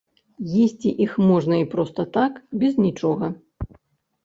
[0.61, 3.33] Есці іх можна і проста так, без нічога.